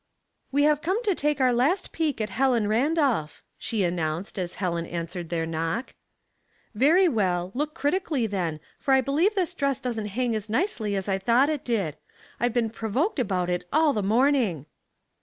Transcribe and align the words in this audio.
"We 0.51 0.63
have 0.63 0.81
come 0.81 1.03
to 1.03 1.13
take 1.13 1.39
our 1.39 1.53
last 1.53 1.91
peak 1.91 2.19
at 2.19 2.31
Helen 2.31 2.67
Randolph," 2.67 3.43
she 3.59 3.83
announced, 3.83 4.39
as 4.39 4.55
Helen 4.55 4.87
answered 4.87 5.29
their 5.29 5.45
knock." 5.45 5.93
Very 6.73 7.07
well; 7.07 7.51
look 7.53 7.75
critically 7.75 8.25
then, 8.25 8.61
for 8.79 8.95
I 8.95 9.01
believe 9.01 9.35
this 9.35 9.53
dT'^ss 9.53 9.79
doesn't 9.79 10.07
hang 10.17 10.33
as 10.35 10.49
nicely 10.49 10.95
as 10.95 11.07
I 11.07 11.19
thought 11.19 11.49
it 11.49 11.63
did. 11.63 11.97
I've 12.39 12.51
been 12.51 12.71
provoked 12.71 13.19
about 13.19 13.47
it 13.51 13.67
all 13.71 13.93
the 13.93 14.01
morning." 14.01 14.65